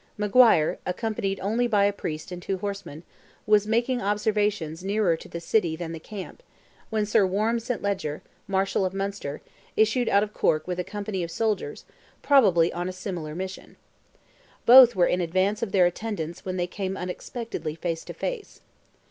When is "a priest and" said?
1.85-2.41